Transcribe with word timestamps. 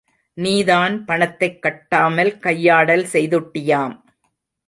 நீதான் 0.33 1.05
பணத்தைக் 1.05 1.59
கட்டாமல் 1.61 2.39
கையாடல் 2.39 3.05
செய்துட்டியாம். 3.13 4.01